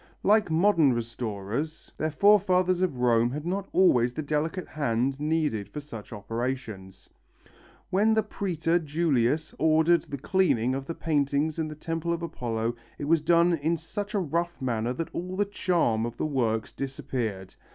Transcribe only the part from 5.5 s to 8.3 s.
for such operations. When the